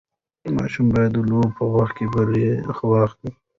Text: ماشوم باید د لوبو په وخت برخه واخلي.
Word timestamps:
ماشوم 0.57 0.85
باید 0.93 1.11
د 1.13 1.17
لوبو 1.29 1.47
په 1.57 1.63
وخت 1.75 1.95
برخه 2.15 2.85
واخلي. 2.91 3.29